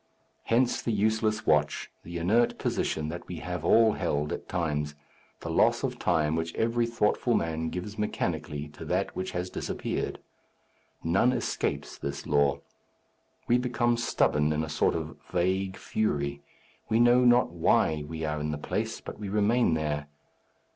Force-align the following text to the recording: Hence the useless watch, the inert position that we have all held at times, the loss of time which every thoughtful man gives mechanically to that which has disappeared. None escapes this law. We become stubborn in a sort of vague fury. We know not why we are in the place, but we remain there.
Hence 0.45 0.81
the 0.81 0.91
useless 0.91 1.45
watch, 1.45 1.91
the 2.03 2.17
inert 2.17 2.57
position 2.57 3.09
that 3.09 3.27
we 3.27 3.35
have 3.35 3.63
all 3.63 3.91
held 3.93 4.33
at 4.33 4.49
times, 4.49 4.95
the 5.41 5.49
loss 5.51 5.83
of 5.83 5.99
time 5.99 6.35
which 6.35 6.55
every 6.55 6.87
thoughtful 6.87 7.35
man 7.35 7.69
gives 7.69 7.99
mechanically 7.99 8.67
to 8.69 8.83
that 8.85 9.15
which 9.15 9.29
has 9.33 9.51
disappeared. 9.51 10.17
None 11.03 11.31
escapes 11.31 11.99
this 11.99 12.25
law. 12.25 12.61
We 13.47 13.59
become 13.59 13.95
stubborn 13.95 14.51
in 14.51 14.63
a 14.63 14.69
sort 14.69 14.95
of 14.95 15.17
vague 15.31 15.77
fury. 15.77 16.41
We 16.89 16.99
know 16.99 17.23
not 17.23 17.51
why 17.51 18.03
we 18.07 18.25
are 18.25 18.39
in 18.39 18.49
the 18.49 18.57
place, 18.57 19.01
but 19.01 19.19
we 19.19 19.29
remain 19.29 19.75
there. 19.75 20.07